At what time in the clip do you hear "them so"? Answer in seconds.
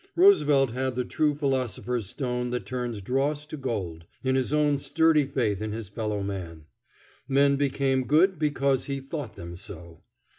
9.35-10.01